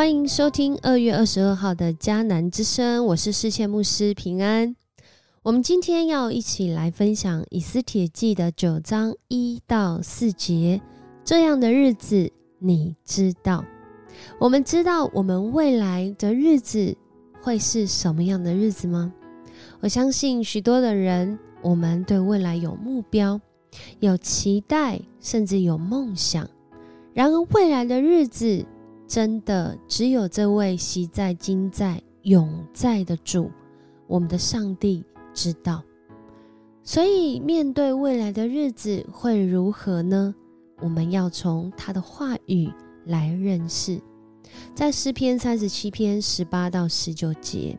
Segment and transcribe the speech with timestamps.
[0.00, 4.74] 欢迎收听二月二十二号的迦南之声，我是世界牧师平安。
[5.42, 10.80] 我们今天要一起来分享以斯帖记的九章一到四节。
[11.22, 13.62] 这样的日子，你知道？
[14.38, 16.96] 我们知道我们未来的日子
[17.42, 19.12] 会是什么样的日子吗？
[19.80, 23.38] 我相信许多的人，我们对未来有目标、
[23.98, 26.48] 有期待，甚至有梦想。
[27.12, 28.64] 然而，未来的日子
[29.10, 33.50] 真的只有这位习在、今在、永在的主，
[34.06, 35.82] 我们的上帝知道。
[36.84, 40.32] 所以，面对未来的日子会如何呢？
[40.80, 42.72] 我们要从他的话语
[43.04, 44.00] 来认识。
[44.76, 47.76] 在诗篇三十七篇十八到十九节，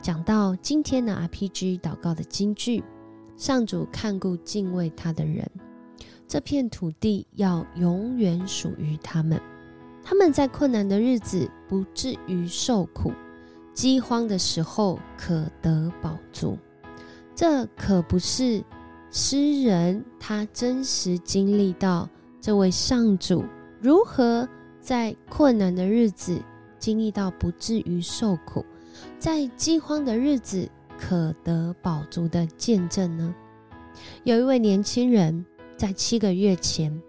[0.00, 2.84] 讲到今天的 RPG 祷告的金句：
[3.36, 5.44] 上主看顾敬畏他的人，
[6.28, 9.40] 这片土地要永远属于他们。
[10.08, 13.12] 他们在困难的日子不至于受苦，
[13.74, 16.56] 饥荒的时候可得饱足。
[17.34, 18.64] 这可不是
[19.10, 22.08] 诗人他真实经历到
[22.40, 23.44] 这位上主
[23.82, 24.48] 如何。
[24.80, 26.40] 在困难的日子
[26.78, 28.64] 经历到不至于受苦，
[29.18, 30.66] 在饥荒的日子
[30.98, 33.34] 可得饱足的见证呢？
[34.24, 35.44] 有一位年轻人
[35.76, 37.02] 在七个月前，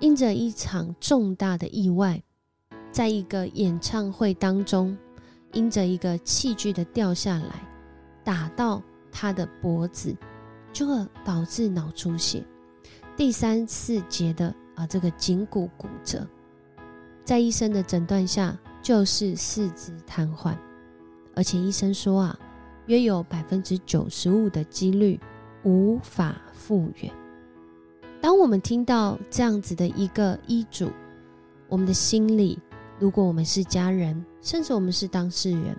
[0.00, 2.22] 因着一场重大的意外，
[2.92, 4.96] 在一个演唱会当中，
[5.52, 7.66] 因着一个器具的掉下来，
[8.22, 10.14] 打到他的脖子，
[10.74, 10.86] 就
[11.24, 12.44] 导致脑出血，
[13.16, 16.26] 第三次节的啊这个颈骨骨折。
[17.24, 20.54] 在医生的诊断下，就是四肢瘫痪，
[21.34, 22.38] 而且医生说啊，
[22.86, 25.18] 约有百分之九十五的几率
[25.62, 27.10] 无法复原。
[28.20, 30.90] 当我们听到这样子的一个医嘱，
[31.68, 32.58] 我们的心里，
[33.02, 35.76] 如果我们是家人，甚至我们是当事人，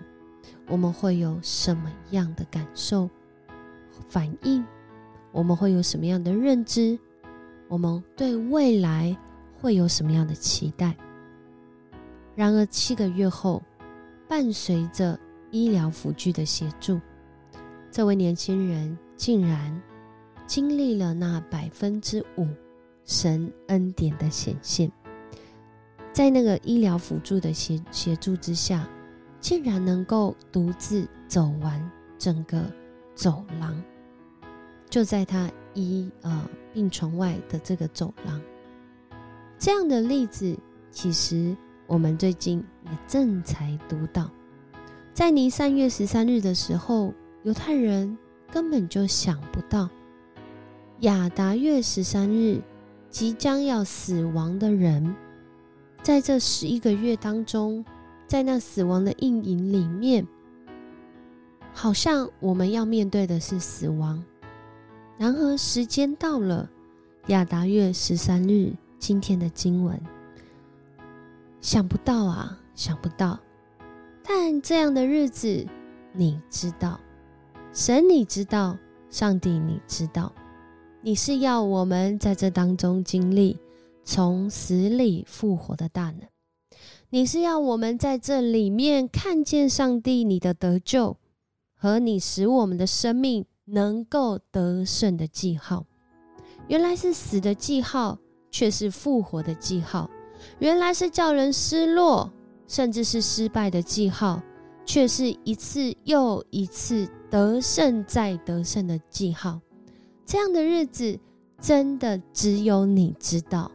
[0.67, 3.09] 我们会有什么样的感受、
[4.09, 4.61] 反应？
[5.31, 6.99] 我们会有什么样的认知？
[7.69, 9.17] 我们对未来
[9.61, 10.93] 会有什么样的期待？
[12.35, 13.63] 然而七个月后，
[14.27, 15.17] 伴随着
[15.49, 16.99] 医疗辅具的协助，
[17.89, 19.81] 这位年轻人竟然
[20.45, 22.45] 经历了那百分之五
[23.05, 24.91] 神恩典的显现。
[26.13, 28.87] 在那个医疗辅助的协协助之下，
[29.41, 32.63] 竟然能够独自走完整个
[33.13, 33.75] 走廊。
[34.89, 38.39] 就在他医呃病床外的这个走廊，
[39.57, 40.57] 这样的例子
[40.91, 41.57] 其实。
[41.85, 44.31] 我们最近也正才读到，
[45.13, 47.13] 在尼三月十三日的时候，
[47.43, 48.17] 犹太人
[48.49, 49.89] 根本就想不到
[51.01, 52.61] 亚达月十三日
[53.09, 55.13] 即将要死亡的人，
[56.03, 57.83] 在这十一个月当中，
[58.27, 60.27] 在那死亡的阴影里面，
[61.71, 64.21] 好像我们要面对的是死亡。
[65.17, 66.69] 然而时间到了，
[67.27, 69.97] 亚达月十三日，今天的经文。
[71.61, 73.39] 想不到啊，想不到！
[74.25, 75.65] 但这样的日子，
[76.11, 76.99] 你知道，
[77.71, 78.77] 神你知道，
[79.09, 80.33] 上帝你知道，
[80.99, 83.57] 你是要我们在这当中经历
[84.03, 86.21] 从死里复活的大能，
[87.09, 91.17] 你是要我们在这里面看见上帝你的得救
[91.75, 95.85] 和你使我们的生命能够得胜的记号。
[96.67, 98.17] 原来是死的记号，
[98.51, 100.09] 却是复活的记号。
[100.59, 102.31] 原来是叫人失落，
[102.67, 104.41] 甚至是失败的记号，
[104.85, 109.61] 却是一次又一次得胜再得胜的记号。
[110.25, 111.19] 这样的日子，
[111.61, 113.71] 真的只有你知道。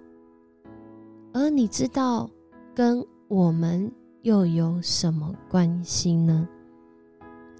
[1.39, 2.29] 而你知道，
[2.75, 3.93] 跟我们
[4.23, 6.49] 又有什么关系呢？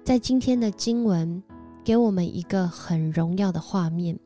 [0.03, 1.41] 在今天的经文，
[1.81, 4.19] 给我们一个很荣耀的画面，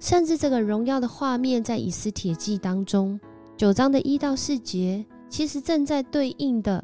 [0.00, 3.20] 甚至这个荣耀的画面，在以斯帖记当中。
[3.54, 6.82] 九章的一到四节，其实正在对应的，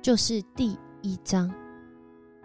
[0.00, 1.52] 就是第一章。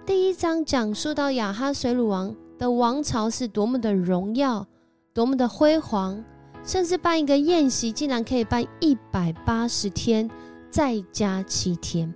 [0.05, 4.67] 第一章讲述到亚哈水鲁王的王朝是多么的荣耀，
[5.13, 6.21] 多么的辉煌，
[6.65, 10.29] 甚至办一个宴席，竟然可以办一百八十天，
[10.69, 12.13] 再加七天。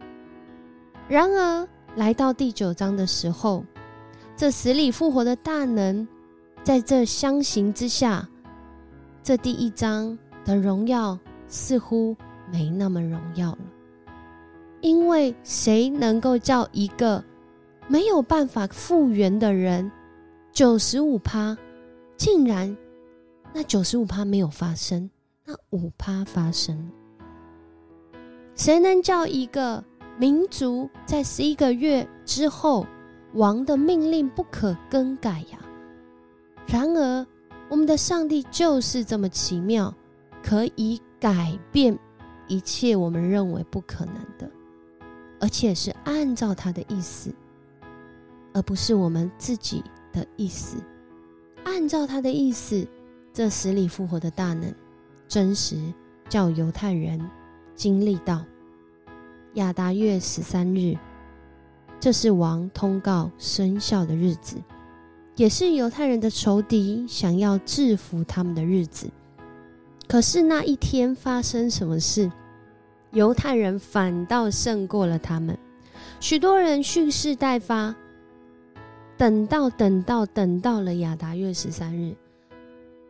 [1.08, 3.64] 然而，来到第九章的时候，
[4.36, 6.08] 这死里复活的大能，
[6.64, 8.28] 在这相形之下，
[9.24, 11.18] 这第一章的荣耀。
[11.52, 12.16] 似乎
[12.52, 13.58] 没那么荣耀了，
[14.82, 17.24] 因为谁能够叫一个
[17.88, 19.92] 没有办法复原的人
[20.52, 21.58] 九十五趴，
[22.18, 22.78] 竟然
[23.54, 25.10] 那九十五趴没有发生，
[25.46, 26.92] 那五趴发生？
[28.56, 29.84] 谁能叫一个
[30.18, 32.86] 民族在十一个月之后，
[33.34, 35.60] 王的命令不可更改呀。
[36.68, 37.26] 然而，
[37.70, 39.94] 我们的上帝就是这么奇妙，
[40.44, 41.98] 可以改变
[42.48, 44.50] 一切我们认为不可能的，
[45.40, 47.34] 而且是按照他的意思，
[48.54, 50.78] 而不是我们自己的意思。
[51.64, 52.88] 按照他的意思，
[53.40, 54.70] 这死里复活的大能，
[55.26, 55.78] 真实
[56.28, 57.18] 叫犹太人
[57.74, 58.44] 经历到。
[59.54, 60.98] 亚达月十三日，
[62.02, 64.58] 这是王通告生效的日子，
[65.38, 69.10] 也是犹太人的仇敌想要制服他们的日子。
[70.06, 72.30] 可是那一天发生什么事？
[73.12, 75.58] 犹太人反倒胜过了他们，
[76.20, 77.96] 许多人蓄势待发，
[79.16, 82.14] 等到等到等到了亚达月十三日，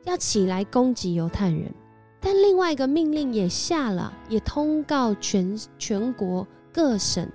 [0.10, 1.72] 要起来攻击犹太人。
[2.20, 7.26] 但另外一个命令也下了，也通告全全国各省，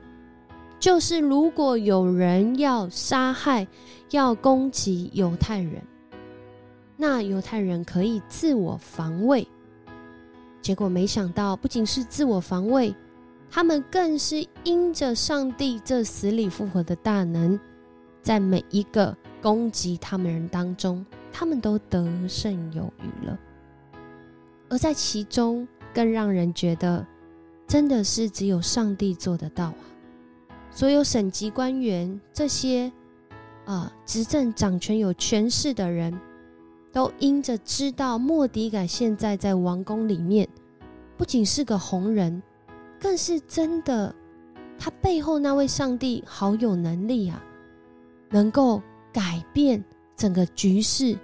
[0.79, 3.67] 就是如果有人要杀害、
[4.11, 5.81] 要攻击犹太人，
[6.97, 9.47] 那犹太人可以自我防卫。
[10.61, 12.95] 结果没想到，不仅是自我防卫，
[13.51, 17.59] 他们更是因着上帝这死里复活的大能，
[18.23, 21.05] 在每一个攻击他们人当中，
[21.37, 23.37] 他们都得胜有余了。
[24.69, 27.05] 而在其中，更让人觉得，
[27.67, 29.75] 真的是只有上帝做得到啊！
[30.71, 32.93] 所有省级官员，这些
[33.65, 36.17] 啊执政掌权有权势的人，
[36.93, 40.49] 都因着知道莫迪改现在在王宫里面，
[41.17, 42.41] 不仅是个红人，
[43.01, 44.15] 更是真的，
[44.79, 47.43] 他背后那位上帝好有能力啊，
[48.31, 48.81] 能够
[49.13, 49.85] 改变
[50.17, 51.19] 整个局势。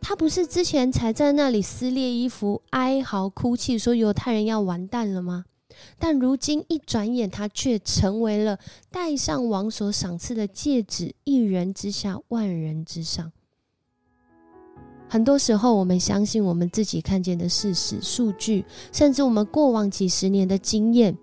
[0.00, 5.44] 他不是之前才在那里撕裂衣服、哀嚎哭泣，说犹太人要完蛋了吗？
[5.98, 8.58] 但如今一转眼，他却成为了
[8.90, 13.30] 戴上王所赏赐的戒指，一人之下，万人之上。
[15.08, 21.16] 很多时候，我们相信我们自己看见的事实、数据，甚至我们过往几十年的经验，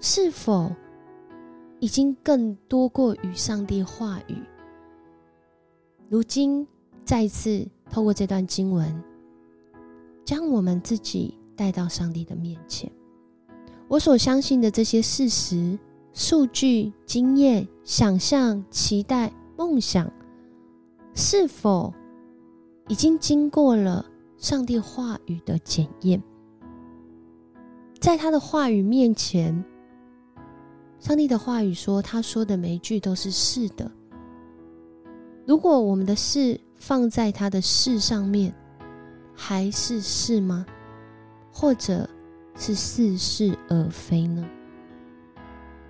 [0.00, 0.70] 是否
[1.80, 4.36] 已经更多过于上帝话语？
[6.10, 6.66] 如今
[7.06, 7.66] 再次。
[7.92, 9.02] 透过这段经文，
[10.24, 12.88] 将我们自己带到上帝的面前。
[13.88, 15.76] 我所相信的这些事实、
[16.12, 20.08] 数据、经验、想象、期待、梦想，
[21.14, 21.92] 是否
[22.86, 26.22] 已经经过了上帝话语的检验？
[27.98, 29.64] 在他的话语面前，
[31.00, 33.90] 上帝的话语说：“他说的每一句都是是的。”
[35.50, 38.54] 如果我们的事，放在他的事上面，
[39.34, 40.64] 还是是吗？
[41.52, 42.08] 或者
[42.54, 44.48] 是似是而非呢？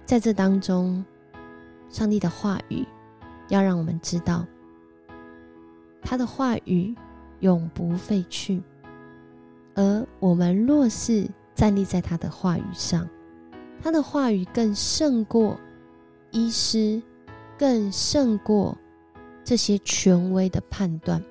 [0.07, 1.05] 在这当中，
[1.91, 2.89] 上帝的话语
[3.49, 4.47] 要让我们知道，
[6.01, 6.97] 他的话语
[7.41, 8.63] 永不废去。
[9.75, 13.07] 而我们若是站立在他的话语上，
[13.83, 15.61] 他的话语更胜过
[16.31, 17.03] 医师，
[17.59, 18.75] 更胜过。
[19.43, 21.23] 这些权威的判断，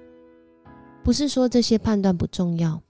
[1.03, 2.81] 不是说这些判断不重要，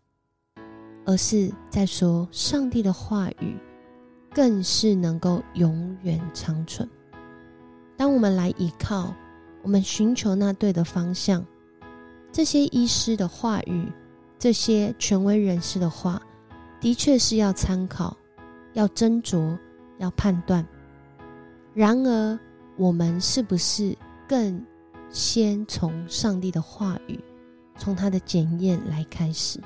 [1.06, 3.58] 而是在说上帝的话语
[4.34, 6.90] 更是能够永远长存。
[7.96, 9.14] 当我们来依靠，
[9.62, 11.46] 我们寻求那对的方向，
[12.32, 13.92] 这些医师的话语，
[14.40, 16.22] 这些权威人士的话，
[16.80, 18.16] 的确是要参考、
[18.74, 19.58] 要斟酌、
[19.98, 20.66] 要判断。
[21.76, 22.40] 然而，
[22.78, 23.96] 我们是不是
[24.28, 24.66] 更？
[25.12, 27.20] 先从上帝的话语，
[27.78, 29.60] 从他的检验来开始。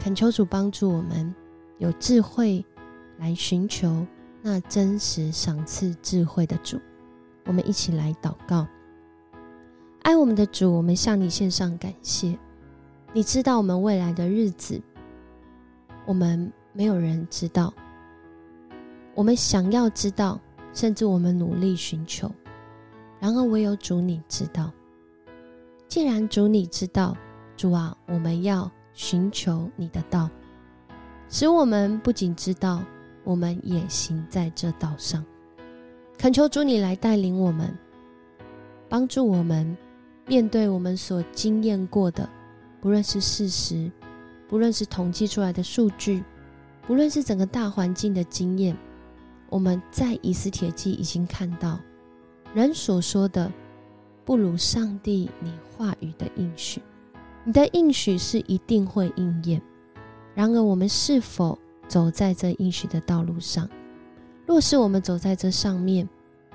[0.00, 1.34] 恳求主帮助我们
[1.78, 2.64] 有智慧
[3.18, 4.06] 来寻求
[4.40, 6.80] 那真实赏赐智慧的主。
[7.44, 8.66] 我们一起来祷告：
[10.02, 12.38] 爱我们的主，我们向你献上感谢。
[13.12, 14.80] 你知道我们未来的日子，
[16.06, 17.72] 我们没有人知道。
[19.14, 20.40] 我们想要知道，
[20.72, 22.30] 甚至我们努力寻求。
[23.20, 24.72] 然而，唯有主你知道。
[25.88, 27.16] 既然主你知道，
[27.56, 30.28] 主啊，我们要寻求你的道，
[31.28, 32.82] 使我们不仅知道，
[33.24, 35.24] 我们也行在这道上。
[36.18, 37.76] 恳求主你来带领我们，
[38.88, 39.76] 帮助我们
[40.26, 42.28] 面对我们所经验过的，
[42.80, 43.90] 不论是事实，
[44.48, 46.22] 不论是统计出来的数据，
[46.86, 48.76] 不论是整个大环境的经验，
[49.48, 51.80] 我们在以斯帖记已经看到。
[52.58, 53.52] 人所说的，
[54.24, 56.82] 不如上帝你话语的应许。
[57.44, 59.62] 你的应许是一定会应验。
[60.34, 63.68] 然而，我们是否走在这应许的道路上？
[64.44, 66.08] 若是我们走在这上面，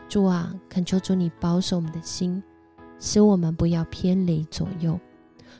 [0.10, 2.44] 主啊，恳求主你保守我们的心，
[3.00, 5.00] 使我们不要偏离左右。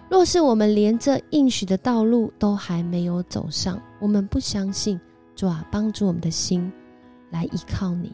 [0.10, 5.00] 若是我们连这应许的道路都还没有走上，我们不相信
[5.38, 6.70] 主啊，帮助我们的心
[7.30, 8.14] 来依靠你，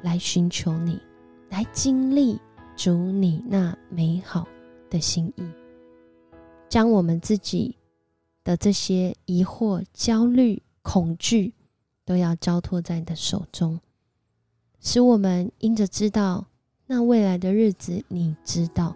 [0.00, 0.98] 来寻求你，
[1.48, 2.38] 来经历
[2.76, 4.46] 主你那美好
[4.90, 5.42] 的心意，
[6.68, 7.76] 将我们自己
[8.44, 11.54] 的这些疑惑、焦虑、恐惧，
[12.04, 13.80] 都要交托在你的手中，
[14.80, 16.46] 使我们因着知道
[16.86, 18.94] 那未来的日子，你知道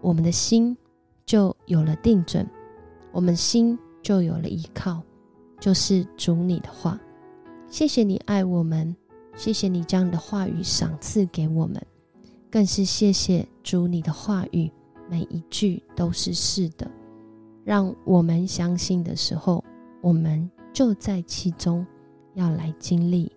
[0.00, 0.76] 我们的心。
[1.26, 2.48] 就有了定准，
[3.12, 5.02] 我们心就有了依靠，
[5.60, 6.98] 就是主你的话。
[7.68, 8.96] 谢谢你爱我们，
[9.38, 11.80] 谢谢你将你的话语赏赐给我们，
[12.50, 14.68] 更是谢谢主你的话语
[15.08, 16.90] 每一句都是是的，
[17.64, 19.64] 让我们相信的时候，
[20.02, 21.86] 我们就在其中
[22.34, 23.30] 要来经历。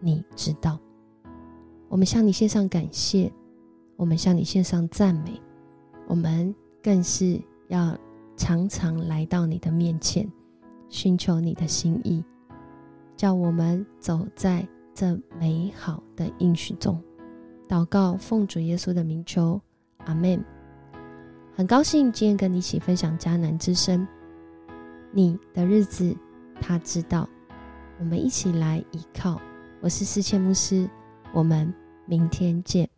[0.00, 0.78] 你知道，
[1.88, 3.30] 我们向你献上感谢，
[3.96, 5.38] 我们向你献上赞美，
[6.08, 6.52] 我们。
[6.82, 7.98] 更是要
[8.36, 10.30] 常常来到你的面前，
[10.88, 12.22] 寻求你的心意，
[13.16, 14.64] 叫我们走在
[14.96, 16.98] 这美好的应许中。
[17.68, 19.60] 祷告，奉主耶稣的名求，
[20.06, 20.42] 阿门。
[21.54, 24.08] 很高兴今天跟你一起分享迦南之声。
[25.12, 26.16] 你的日子，
[26.62, 27.28] 他知道。
[27.98, 29.38] 我们一起来依靠。
[29.82, 30.88] 我是思谦牧师，
[31.34, 31.70] 我们
[32.06, 32.88] 明天见。